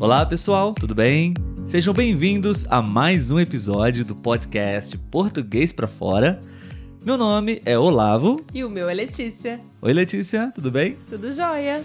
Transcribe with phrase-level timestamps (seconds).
[0.00, 1.34] Olá pessoal, tudo bem?
[1.66, 6.38] Sejam bem-vindos a mais um episódio do podcast Português para Fora.
[7.04, 8.40] Meu nome é Olavo.
[8.54, 9.60] E o meu é Letícia.
[9.82, 10.96] Oi Letícia, tudo bem?
[11.10, 11.82] Tudo jóia.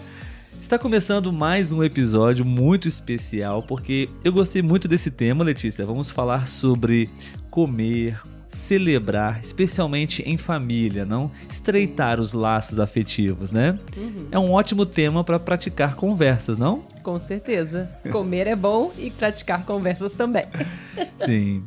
[0.62, 5.84] Está começando mais um episódio muito especial porque eu gostei muito desse tema, Letícia.
[5.84, 7.10] Vamos falar sobre
[7.50, 8.20] comer,
[8.54, 13.78] celebrar, especialmente em família, não estreitar os laços afetivos, né?
[13.96, 14.28] Uhum.
[14.30, 16.82] É um ótimo tema para praticar conversas, não?
[17.02, 17.90] Com certeza.
[18.10, 20.46] Comer é bom e praticar conversas também.
[21.24, 21.64] Sim.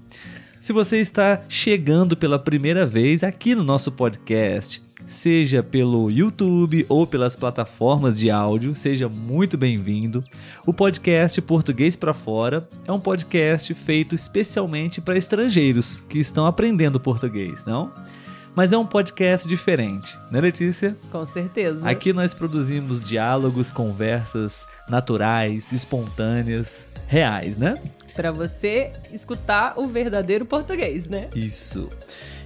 [0.60, 7.08] Se você está chegando pela primeira vez aqui no nosso podcast, seja pelo YouTube ou
[7.08, 10.24] pelas plataformas de áudio, seja muito bem-vindo.
[10.66, 17.00] O podcast Português para Fora é um podcast feito especialmente para estrangeiros que estão aprendendo
[17.00, 17.92] português, não?
[18.54, 20.98] Mas é um podcast diferente, né, Letícia?
[21.12, 21.88] Com certeza.
[21.88, 27.76] Aqui nós produzimos diálogos, conversas naturais, espontâneas, reais, né?
[28.18, 31.27] Para você escutar o verdadeiro português, né?
[31.35, 31.87] Isso.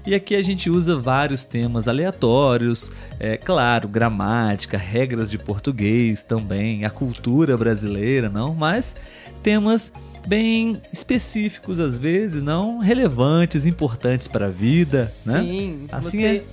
[0.06, 6.84] E aqui a gente usa vários temas aleatórios, é claro, gramática, regras de português também,
[6.84, 8.54] a cultura brasileira, não?
[8.54, 8.98] Mas
[9.42, 9.94] temas
[10.28, 15.42] bem específicos às vezes, não relevantes, importantes para a vida, né?
[15.42, 15.88] Sim.
[15.90, 16.44] Assim você...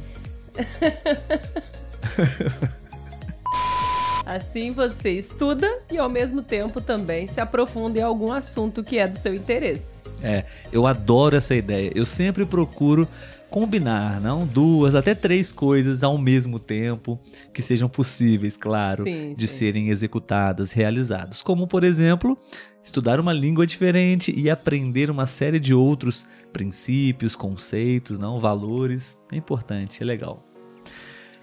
[0.57, 0.65] é.
[4.29, 9.09] Assim você estuda e ao mesmo tempo também se aprofunda em algum assunto que é
[9.09, 10.03] do seu interesse.
[10.23, 11.91] É, eu adoro essa ideia.
[11.95, 13.09] Eu sempre procuro
[13.49, 17.19] combinar, não duas, até três coisas ao mesmo tempo
[17.55, 19.55] que sejam possíveis, claro, sim, de sim.
[19.55, 21.41] serem executadas, realizadas.
[21.41, 22.37] Como, por exemplo,
[22.85, 29.17] estudar uma língua diferente e aprender uma série de outros princípios, conceitos, não valores.
[29.33, 30.45] É importante, é legal.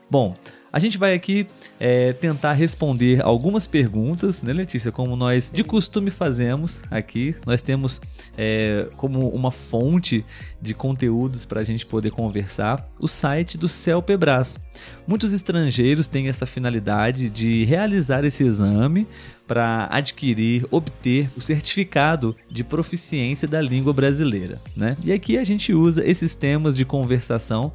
[0.08, 0.36] Bom,
[0.76, 1.48] a gente vai aqui
[1.80, 4.92] é, tentar responder algumas perguntas, né, Letícia?
[4.92, 7.34] Como nós de costume fazemos aqui.
[7.46, 8.02] Nós temos
[8.38, 10.26] é, como uma fonte
[10.62, 14.60] de conteúdos para a gente poder conversar o site do CELPEBRAS.
[15.08, 19.08] Muitos estrangeiros têm essa finalidade de realizar esse exame
[19.48, 24.60] para adquirir, obter o certificado de proficiência da língua brasileira.
[24.76, 24.98] Né?
[25.06, 27.72] E aqui a gente usa esses temas de conversação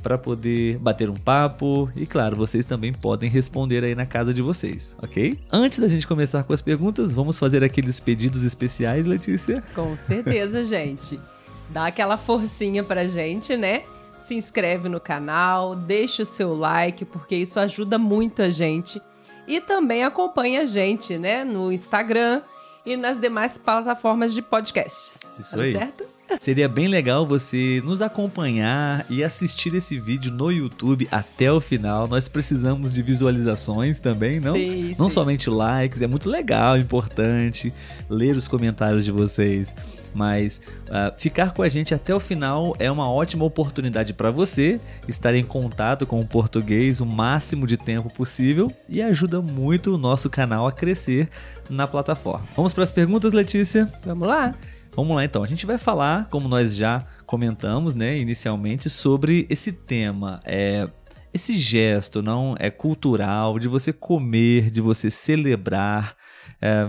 [0.00, 4.42] para poder bater um papo e, claro, vocês também podem responder aí na casa de
[4.42, 5.38] vocês, ok?
[5.52, 9.62] Antes da gente começar com as perguntas, vamos fazer aqueles pedidos especiais, Letícia?
[9.74, 11.20] Com certeza, gente.
[11.68, 13.82] Dá aquela forcinha pra gente, né?
[14.18, 19.00] Se inscreve no canal, deixa o seu like, porque isso ajuda muito a gente.
[19.46, 22.42] E também acompanha a gente, né, no Instagram
[22.84, 25.18] e nas demais plataformas de podcasts.
[25.38, 25.72] Isso tá aí.
[25.72, 26.04] certo?
[26.38, 32.06] Seria bem legal você nos acompanhar e assistir esse vídeo no YouTube até o final.
[32.06, 34.54] Nós precisamos de visualizações também, não?
[34.54, 35.14] Sim, não sim.
[35.14, 37.72] somente likes, é muito legal, importante
[38.08, 39.74] ler os comentários de vocês.
[40.14, 44.80] Mas uh, ficar com a gente até o final é uma ótima oportunidade para você
[45.06, 49.98] estar em contato com o português o máximo de tempo possível e ajuda muito o
[49.98, 51.28] nosso canal a crescer
[51.68, 52.46] na plataforma.
[52.56, 53.88] Vamos para as perguntas, Letícia?
[54.04, 54.54] Vamos lá.
[54.94, 55.42] Vamos lá então.
[55.42, 60.40] A gente vai falar, como nós já comentamos, né, inicialmente, sobre esse tema.
[60.44, 60.88] É,
[61.32, 66.16] esse gesto não é cultural de você comer, de você celebrar,
[66.60, 66.86] é,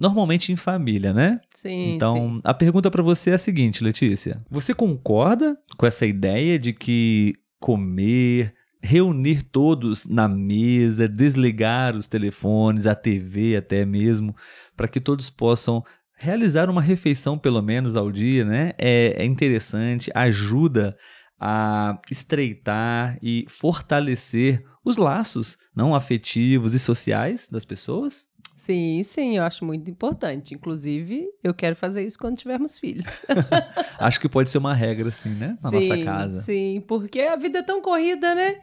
[0.00, 1.40] normalmente em família, né?
[1.54, 1.94] Sim.
[1.94, 2.40] Então, sim.
[2.44, 7.34] a pergunta para você é a seguinte, Letícia: você concorda com essa ideia de que
[7.60, 14.34] comer, reunir todos na mesa, desligar os telefones, a TV até mesmo,
[14.76, 15.82] para que todos possam
[16.18, 18.72] realizar uma refeição pelo menos ao dia, né?
[18.76, 20.96] É, é interessante, ajuda
[21.40, 28.26] a estreitar e fortalecer os laços não afetivos e sociais das pessoas?
[28.56, 30.52] Sim, sim, eu acho muito importante.
[30.52, 33.06] Inclusive, eu quero fazer isso quando tivermos filhos.
[34.00, 35.56] acho que pode ser uma regra, assim, né?
[35.62, 36.42] Na sim, nossa casa.
[36.42, 38.56] Sim, porque a vida é tão corrida, né?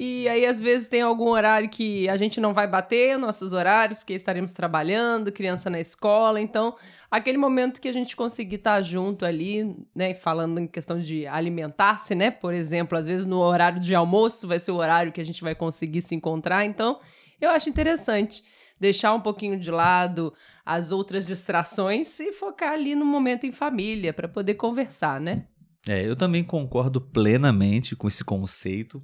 [0.00, 3.98] E aí, às vezes, tem algum horário que a gente não vai bater nossos horários,
[3.98, 6.40] porque estaremos trabalhando, criança na escola.
[6.40, 6.76] Então,
[7.10, 10.14] aquele momento que a gente conseguir estar junto ali, né?
[10.14, 12.30] Falando em questão de alimentar-se, né?
[12.30, 15.42] Por exemplo, às vezes no horário de almoço vai ser o horário que a gente
[15.42, 16.64] vai conseguir se encontrar.
[16.64, 17.00] Então,
[17.40, 18.44] eu acho interessante
[18.78, 20.32] deixar um pouquinho de lado
[20.64, 25.42] as outras distrações e focar ali no momento em família para poder conversar, né?
[25.88, 29.02] É, eu também concordo plenamente com esse conceito.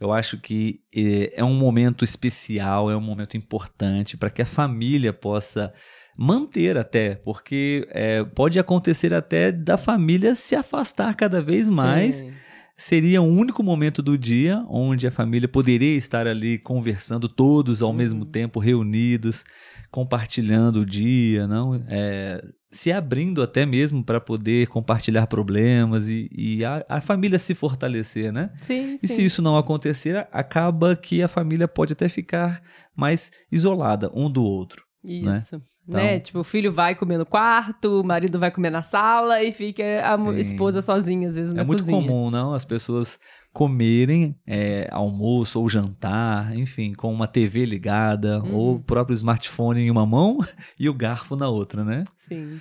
[0.00, 4.46] Eu acho que é, é um momento especial, é um momento importante para que a
[4.46, 5.74] família possa
[6.18, 12.16] manter até, porque é, pode acontecer até da família se afastar cada vez mais.
[12.16, 12.32] Sim.
[12.78, 17.90] Seria o único momento do dia onde a família poderia estar ali conversando todos ao
[17.90, 17.96] uhum.
[17.96, 19.44] mesmo tempo, reunidos
[19.90, 21.84] compartilhando o dia, não?
[21.86, 22.42] É,
[22.72, 28.32] se abrindo até mesmo para poder compartilhar problemas e, e a, a, família se fortalecer,
[28.32, 28.50] né?
[28.62, 29.06] Sim, e sim.
[29.08, 32.62] se isso não acontecer, acaba que a família pode até ficar
[32.96, 34.82] mais isolada um do outro.
[35.04, 35.36] Né?
[35.36, 35.56] Isso.
[35.56, 35.62] Né?
[35.86, 36.00] Então...
[36.00, 36.20] né?
[36.20, 39.82] Tipo, o filho vai comer no quarto, o marido vai comer na sala e fica
[40.04, 40.36] a sim.
[40.36, 42.00] esposa sozinha, às vezes, na É muito cozinha.
[42.00, 42.54] comum, não?
[42.54, 43.18] As pessoas
[43.52, 48.54] comerem é, almoço ou jantar, enfim, com uma TV ligada uhum.
[48.54, 50.38] ou o próprio smartphone em uma mão
[50.78, 52.04] e o garfo na outra, né?
[52.16, 52.60] Sim.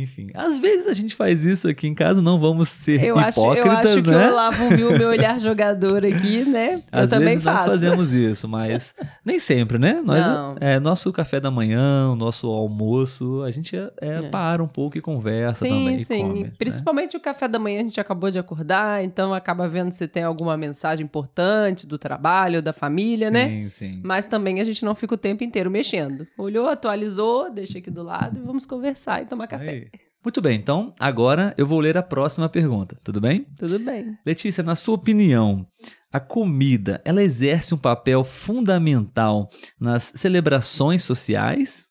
[0.00, 3.38] Enfim, às vezes a gente faz isso aqui em casa, não vamos ser eu hipócritas,
[3.38, 4.02] acho, eu acho né?
[4.02, 6.82] que o Olavo viu o meu olhar jogador aqui, né?
[6.92, 7.66] Às eu também faço.
[7.66, 8.94] nós fazemos isso, mas
[9.24, 10.02] nem sempre, né?
[10.04, 10.56] Nós, não.
[10.60, 14.98] É, nosso café da manhã, o nosso almoço, a gente é, é, para um pouco
[14.98, 15.98] e conversa sim, também.
[15.98, 16.52] Sim, come, né?
[16.58, 20.22] Principalmente o café da manhã, a gente acabou de acordar, então acaba vendo se tem
[20.22, 23.48] alguma mensagem importante do trabalho, da família, sim, né?
[23.48, 24.00] Sim, sim.
[24.02, 26.26] Mas também a gente não fica o tempo inteiro mexendo.
[26.36, 29.70] Olhou, atualizou, deixa aqui do lado e vamos conversar e tomar Isso café.
[29.70, 29.85] aí.
[30.26, 33.46] Muito bem, então agora eu vou ler a próxima pergunta, tudo bem?
[33.56, 34.18] Tudo bem.
[34.26, 35.64] Letícia, na sua opinião,
[36.12, 41.86] a comida, ela exerce um papel fundamental nas celebrações sociais?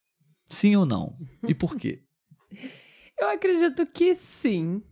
[0.49, 1.15] Sim ou não?
[1.47, 2.01] E por quê?
[3.17, 4.83] eu acredito que sim.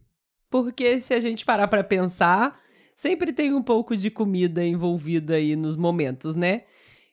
[0.50, 2.58] Porque se a gente parar para pensar,
[2.96, 6.64] sempre tem um pouco de comida envolvida aí nos momentos, né?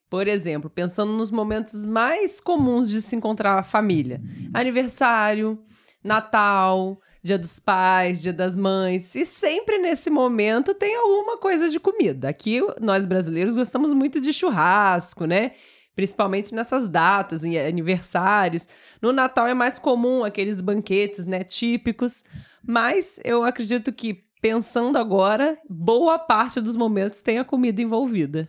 [0.09, 4.23] Por exemplo, pensando nos momentos mais comuns de se encontrar a família:
[4.55, 5.61] aniversário,
[6.03, 9.15] Natal, Dia dos Pais, Dia das Mães.
[9.15, 12.29] E sempre nesse momento tem alguma coisa de comida.
[12.29, 15.53] Aqui nós brasileiros gostamos muito de churrasco, né?
[15.95, 18.67] Principalmente nessas datas, em aniversários.
[19.03, 22.25] No Natal é mais comum aqueles banquetes, né, típicos.
[22.67, 28.47] Mas eu acredito que, pensando agora, boa parte dos momentos tem a comida envolvida.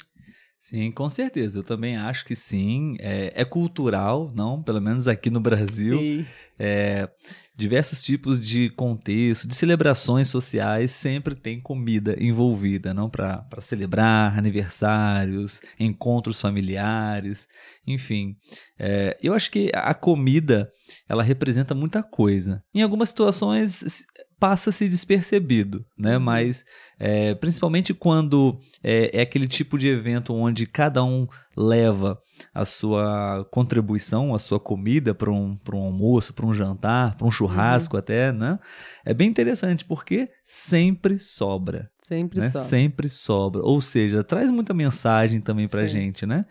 [0.61, 1.57] Sim, com certeza.
[1.57, 2.95] Eu também acho que sim.
[2.99, 4.61] É, é cultural, não?
[4.61, 5.97] Pelo menos aqui no Brasil.
[5.97, 6.25] Sim.
[6.59, 7.09] É,
[7.55, 13.09] diversos tipos de contexto, de celebrações sociais, sempre tem comida envolvida, não?
[13.09, 17.47] Para celebrar aniversários, encontros familiares,
[17.85, 18.37] enfim.
[18.77, 20.71] É, eu acho que a comida
[21.09, 22.63] ela representa muita coisa.
[22.71, 24.05] Em algumas situações
[24.41, 26.17] passa-se despercebido, né?
[26.17, 26.23] Uhum.
[26.23, 26.65] Mas
[26.99, 32.19] é, principalmente quando é, é, aquele tipo de evento onde cada um leva
[32.51, 37.29] a sua contribuição, a sua comida para um, um almoço, para um jantar, para um
[37.29, 37.99] churrasco uhum.
[37.99, 38.57] até, né?
[39.05, 41.91] É bem interessante porque sempre sobra.
[42.01, 42.49] Sempre né?
[42.49, 42.67] sobra.
[42.67, 43.61] Sempre sobra.
[43.61, 46.47] Ou seja, traz muita mensagem também para gente, né?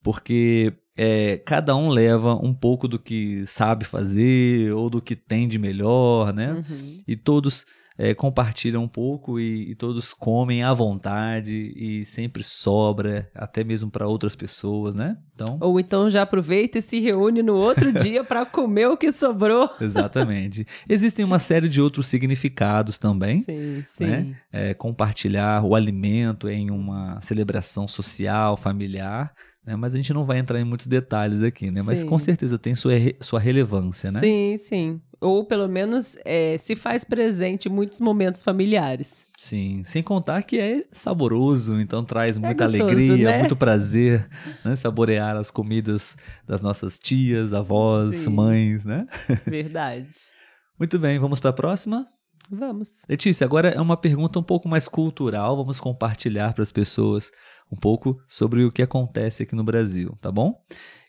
[0.00, 5.46] Porque é, cada um leva um pouco do que sabe fazer ou do que tem
[5.46, 6.52] de melhor, né?
[6.52, 6.98] Uhum.
[7.06, 7.66] E todos
[7.98, 13.90] é, compartilham um pouco e, e, todos comem à vontade e sempre sobra, até mesmo
[13.90, 15.16] para outras pessoas, né?
[15.34, 15.58] Então...
[15.60, 19.70] Ou então já aproveita e se reúne no outro dia para comer o que sobrou.
[19.80, 20.66] Exatamente.
[20.88, 23.40] Existem uma série de outros significados também.
[23.42, 24.06] Sim, sim.
[24.06, 24.36] Né?
[24.52, 29.32] É, compartilhar o alimento em uma celebração social, familiar.
[29.66, 29.74] Né?
[29.74, 31.82] Mas a gente não vai entrar em muitos detalhes aqui, né?
[31.82, 32.06] Mas Sim.
[32.06, 34.20] com certeza tem sua, sua relevância, né?
[34.20, 35.00] Sim, sim.
[35.20, 39.26] Ou pelo menos é, se faz presente em muitos momentos familiares.
[39.36, 43.38] Sim, sem contar que é saboroso, então traz muita gostoso, alegria, né?
[43.38, 44.28] muito prazer,
[44.64, 44.76] né?
[44.76, 48.30] Saborear as comidas das nossas tias, avós, Sim.
[48.30, 49.06] mães, né?
[49.46, 50.10] Verdade.
[50.78, 52.06] Muito bem, vamos para a próxima?
[52.50, 52.88] Vamos.
[53.08, 57.32] Letícia, agora é uma pergunta um pouco mais cultural, vamos compartilhar para as pessoas
[57.70, 60.62] um pouco sobre o que acontece aqui no Brasil, tá bom?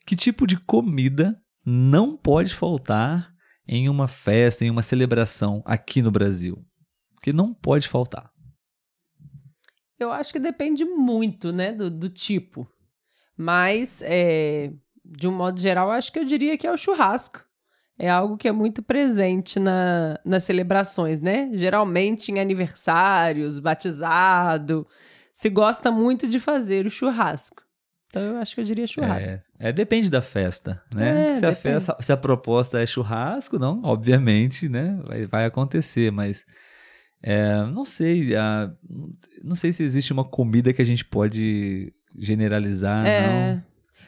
[0.06, 3.34] Que tipo de comida não pode faltar
[3.68, 6.64] em uma festa, em uma celebração aqui no Brasil?
[7.22, 8.32] Que não pode faltar.
[10.00, 12.70] Eu acho que depende muito, né, do, do tipo.
[13.36, 14.72] Mas, é,
[15.04, 17.44] de um modo geral, acho que eu diria que é o churrasco.
[18.00, 21.50] É algo que é muito presente na, nas celebrações, né?
[21.54, 24.88] Geralmente em aniversários, batizado,
[25.38, 27.62] se gosta muito de fazer o churrasco.
[28.08, 29.30] Então eu acho que eu diria churrasco.
[29.60, 31.34] É, é depende da festa, né?
[31.34, 35.00] É, se, a festa, se a proposta é churrasco, não, obviamente, né?
[35.06, 36.44] Vai, vai acontecer, mas
[37.22, 38.72] é, não sei, a,
[39.44, 43.54] não sei se existe uma comida que a gente pode generalizar, É.
[43.54, 43.64] não.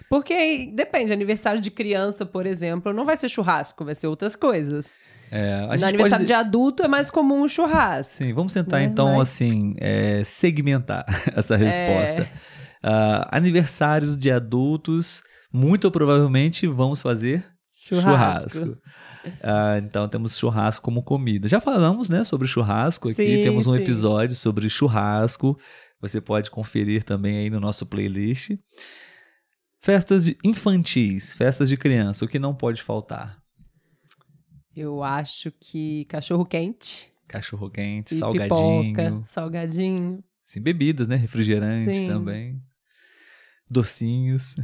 [0.10, 4.98] Porque depende, aniversário de criança, por exemplo, não vai ser churrasco, vai ser outras coisas.
[5.32, 6.26] É, no aniversário pode...
[6.26, 8.14] de adulto é mais comum o churrasco.
[8.14, 8.86] Sim, vamos tentar né?
[8.86, 11.06] então, Mas- assim, é, segmentar
[11.36, 12.28] essa resposta.
[12.82, 15.22] Ah, aniversários de adultos,
[15.52, 17.46] muito provavelmente vamos fazer
[17.76, 18.50] Churrasco.
[18.58, 18.78] churrasco.
[19.44, 21.48] Ah, então temos churrasco como comida.
[21.48, 23.16] Já falamos, né, sobre churrasco aqui.
[23.16, 23.82] Sim, temos um sim.
[23.82, 25.58] episódio sobre churrasco.
[26.02, 28.52] Você pode conferir também aí no nosso playlist.
[29.82, 33.39] Festas infantis, festas de criança, o que não pode faltar?
[34.80, 37.12] Eu acho que cachorro quente.
[37.28, 38.96] Cachorro quente, salgadinho.
[38.96, 40.24] Pipoca, salgadinho.
[40.46, 41.18] Sim, bebidas, né?
[41.18, 42.08] Refrigerante Sim.
[42.08, 42.64] também.
[43.70, 44.56] Docinhos.
[44.56, 44.64] uh,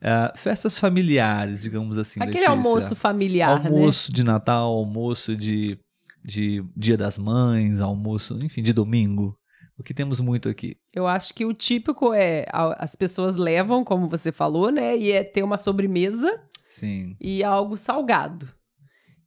[0.38, 2.20] festas familiares, digamos assim.
[2.20, 2.52] Aquele Letícia.
[2.52, 3.68] almoço familiar, né?
[3.68, 4.14] Almoço né?
[4.14, 5.76] de Natal, almoço de,
[6.24, 9.36] de Dia das Mães, almoço, enfim, de domingo.
[9.76, 10.76] O que temos muito aqui.
[10.92, 12.46] Eu acho que o típico é
[12.78, 14.96] as pessoas levam, como você falou, né?
[14.96, 16.40] E é ter uma sobremesa
[16.74, 17.16] Sim.
[17.20, 18.48] e algo salgado.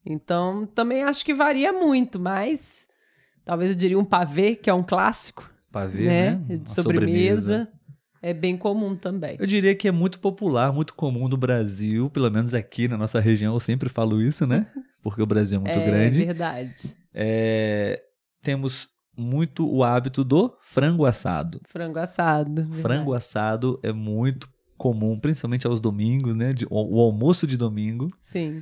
[0.05, 2.87] Então, também acho que varia muito, mas
[3.45, 5.49] talvez eu diria um pavê, que é um clássico.
[5.71, 6.31] Pavê, né?
[6.47, 6.57] né?
[6.57, 7.41] De sobremesa.
[7.41, 7.71] sobremesa.
[8.21, 9.37] É bem comum também.
[9.39, 13.19] Eu diria que é muito popular, muito comum no Brasil, pelo menos aqui na nossa
[13.19, 14.67] região, eu sempre falo isso, né?
[15.03, 16.23] Porque o Brasil é muito é, grande.
[16.23, 16.95] É verdade.
[17.13, 18.03] É,
[18.41, 21.61] temos muito o hábito do frango assado.
[21.65, 22.63] Frango assado.
[22.63, 22.81] Verdade.
[22.81, 26.53] Frango assado é muito comum, principalmente aos domingos, né?
[26.53, 28.07] De, o, o, almoço de domingo.
[28.21, 28.61] Sim.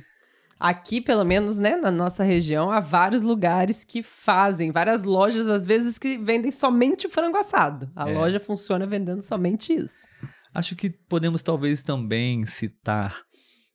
[0.58, 5.66] Aqui, pelo menos, né, na nossa região, há vários lugares que fazem, várias lojas, às
[5.66, 7.90] vezes, que vendem somente frango assado.
[7.94, 8.14] A é.
[8.14, 10.08] loja funciona vendendo somente isso.
[10.54, 13.22] Acho que podemos talvez também citar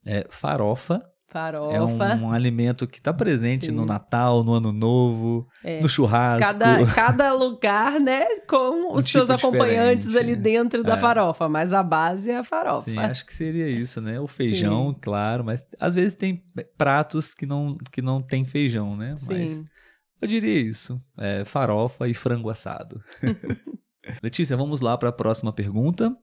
[0.04, 1.00] é, farofa,
[1.32, 1.74] Farofa.
[1.74, 1.82] É
[2.16, 3.72] um, um alimento que está presente Sim.
[3.72, 5.80] no Natal, no Ano Novo, é.
[5.80, 6.46] no churrasco.
[6.46, 10.84] Cada, cada lugar, né, com um os tipo seus acompanhantes ali dentro é.
[10.84, 12.92] da farofa, mas a base é a farofa.
[12.92, 14.20] Sim, acho que seria isso, né?
[14.20, 15.00] O feijão, Sim.
[15.02, 16.44] claro, mas às vezes tem
[16.78, 19.16] pratos que não, que não tem feijão, né?
[19.18, 19.28] Sim.
[19.30, 19.64] Mas
[20.22, 23.02] eu diria isso: é, farofa e frango assado.
[24.22, 26.16] Letícia, vamos lá para a próxima pergunta.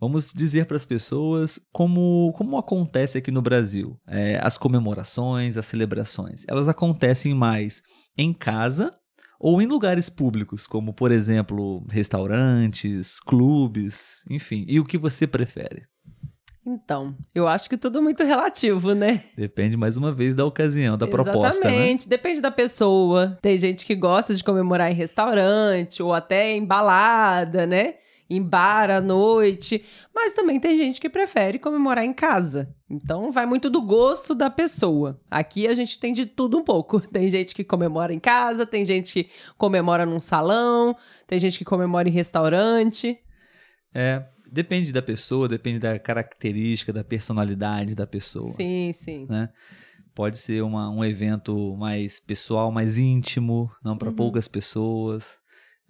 [0.00, 4.00] Vamos dizer para as pessoas como, como acontece aqui no Brasil.
[4.08, 6.44] É, as comemorações, as celebrações.
[6.48, 7.82] Elas acontecem mais
[8.16, 8.94] em casa
[9.38, 14.64] ou em lugares públicos, como, por exemplo, restaurantes, clubes, enfim.
[14.66, 15.82] E o que você prefere?
[16.66, 19.24] Então, eu acho que tudo muito relativo, né?
[19.36, 21.32] Depende mais uma vez da ocasião, da Exatamente.
[21.32, 21.70] proposta, né?
[21.70, 23.38] Exatamente, depende da pessoa.
[23.40, 27.94] Tem gente que gosta de comemorar em restaurante ou até em balada, né?
[28.30, 29.84] Em bar à noite,
[30.14, 32.72] mas também tem gente que prefere comemorar em casa.
[32.88, 35.20] Então vai muito do gosto da pessoa.
[35.28, 37.00] Aqui a gente tem de tudo um pouco.
[37.10, 40.96] Tem gente que comemora em casa, tem gente que comemora num salão,
[41.26, 43.18] tem gente que comemora em restaurante.
[43.92, 48.46] É, depende da pessoa, depende da característica, da personalidade da pessoa.
[48.48, 49.26] Sim, sim.
[49.28, 49.48] Né?
[50.14, 54.14] Pode ser uma, um evento mais pessoal, mais íntimo, não para uhum.
[54.14, 55.39] poucas pessoas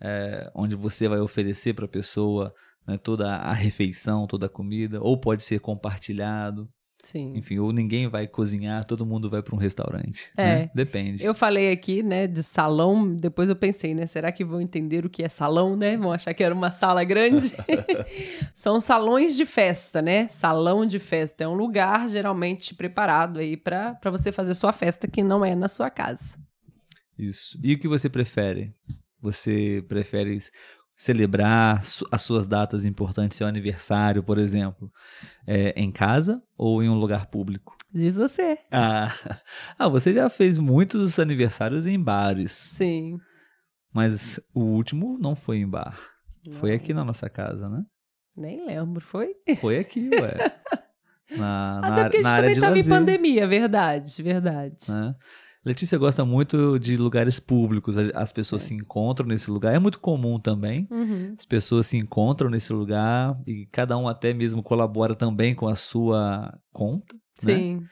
[0.01, 2.55] é, onde você vai oferecer para a pessoa
[2.87, 6.69] né, toda a refeição, toda a comida, ou pode ser compartilhado.
[7.03, 7.33] Sim.
[7.35, 10.31] Enfim, ou ninguém vai cozinhar, todo mundo vai para um restaurante.
[10.37, 10.45] É.
[10.45, 10.71] Né?
[10.75, 11.25] Depende.
[11.25, 15.11] Eu falei aqui, né, de salão, depois eu pensei, né, será que vão entender o
[15.11, 15.97] que é salão, né?
[15.97, 17.55] Vão achar que era uma sala grande?
[18.53, 20.29] São salões de festa, né?
[20.29, 25.23] Salão de festa é um lugar geralmente preparado aí para você fazer sua festa que
[25.23, 26.39] não é na sua casa.
[27.19, 27.59] Isso.
[27.63, 28.75] E o que você prefere?
[29.21, 30.39] Você prefere
[30.95, 34.93] celebrar as suas datas importantes, seu aniversário, por exemplo,
[35.47, 37.77] é, em casa ou em um lugar público?
[37.93, 38.59] Diz você.
[38.71, 39.13] Ah,
[39.79, 42.53] ah, você já fez muitos aniversários em bares.
[42.53, 43.19] Sim.
[43.93, 45.99] Mas o último não foi em bar.
[46.47, 46.59] Não.
[46.59, 47.83] Foi aqui na nossa casa, né?
[48.37, 49.35] Nem lembro, foi?
[49.61, 50.37] Foi aqui, ué.
[51.37, 54.91] Na, Até porque a gente também estava em pandemia, verdade, verdade.
[54.91, 55.15] Né?
[55.65, 58.67] Letícia gosta muito de lugares públicos, as pessoas é.
[58.67, 59.75] se encontram nesse lugar.
[59.75, 60.89] É muito comum também.
[60.91, 61.35] Uhum.
[61.39, 65.75] As pessoas se encontram nesse lugar e cada um até mesmo colabora também com a
[65.75, 67.15] sua conta.
[67.43, 67.55] Né?
[67.55, 67.77] Sim.
[67.77, 67.87] Né?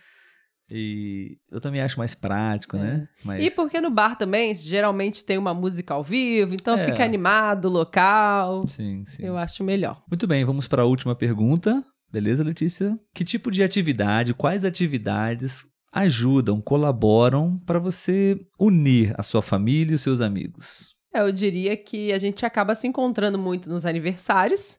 [0.71, 2.81] E eu também acho mais prático, é.
[2.81, 3.09] né?
[3.25, 3.45] Mas...
[3.45, 6.85] E porque no bar também geralmente tem uma música ao vivo, então é.
[6.85, 8.69] fica animado o local.
[8.69, 9.25] Sim, sim.
[9.25, 10.03] Eu acho melhor.
[10.09, 11.85] Muito bem, vamos para a última pergunta.
[12.11, 12.99] Beleza, Letícia?
[13.15, 15.67] Que tipo de atividade, quais atividades
[15.99, 20.97] ajudam, colaboram para você unir a sua família e os seus amigos?
[21.13, 24.79] É, eu diria que a gente acaba se encontrando muito nos aniversários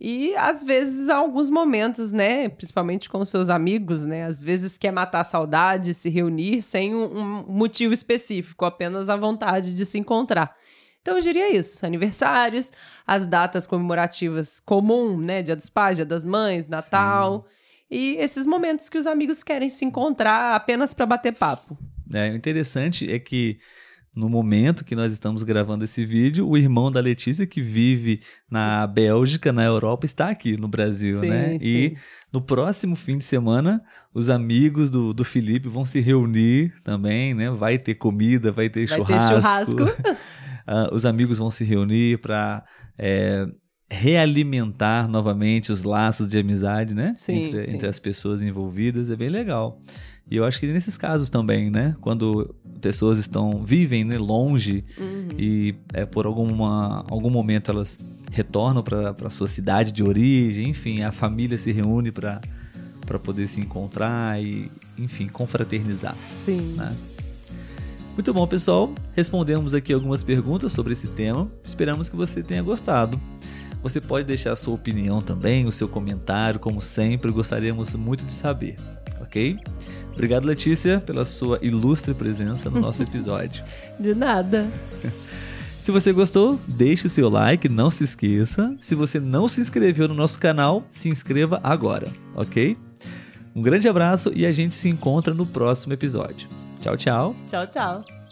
[0.00, 4.90] e às vezes há alguns momentos, né, principalmente com seus amigos, né, às vezes quer
[4.90, 9.98] matar a saudade, se reunir sem um, um motivo específico, apenas a vontade de se
[9.98, 10.56] encontrar.
[11.02, 12.72] Então eu diria isso, aniversários,
[13.06, 17.46] as datas comemorativas comum, né, Dia dos Pais, Dia das Mães, Natal.
[17.46, 17.63] Sim
[17.94, 21.78] e esses momentos que os amigos querem se encontrar apenas para bater papo.
[22.12, 23.58] É, o interessante é que
[24.14, 28.20] no momento que nós estamos gravando esse vídeo, o irmão da Letícia, que vive
[28.50, 31.50] na Bélgica, na Europa, está aqui no Brasil, sim, né?
[31.50, 31.58] Sim.
[31.62, 31.96] E
[32.32, 33.80] no próximo fim de semana,
[34.12, 37.48] os amigos do, do Felipe vão se reunir também, né?
[37.50, 39.26] Vai ter comida, vai ter vai churrasco.
[39.28, 40.16] Ter churrasco.
[40.66, 42.64] uh, os amigos vão se reunir para
[42.98, 43.46] é,
[43.90, 47.14] realimentar novamente os laços de amizade, né?
[47.16, 47.74] Sim, entre, sim.
[47.74, 49.78] entre as pessoas envolvidas, é bem legal.
[50.30, 51.94] E eu acho que nesses casos também, né?
[52.00, 55.28] Quando pessoas estão vivem né, longe Uhum.
[55.38, 57.98] e é, por alguma, algum momento elas
[58.32, 62.40] retornam para sua cidade de origem, enfim, a família se reúne para
[63.04, 66.16] para poder se encontrar e, enfim, confraternizar.
[66.44, 66.74] Sim.
[66.76, 66.96] Né?
[68.14, 68.92] Muito bom, pessoal.
[69.14, 71.50] Respondemos aqui algumas perguntas sobre esse tema.
[71.62, 73.18] Esperamos que você tenha gostado.
[73.84, 78.32] Você pode deixar a sua opinião também, o seu comentário, como sempre, gostaríamos muito de
[78.32, 78.76] saber,
[79.20, 79.58] ok?
[80.10, 83.62] Obrigado, Letícia, pela sua ilustre presença no nosso episódio.
[84.00, 84.66] De nada.
[85.82, 88.74] Se você gostou, deixe o seu like, não se esqueça.
[88.80, 92.78] Se você não se inscreveu no nosso canal, se inscreva agora, ok?
[93.54, 96.48] Um grande abraço e a gente se encontra no próximo episódio.
[96.80, 97.36] Tchau, tchau.
[97.46, 98.23] Tchau, tchau.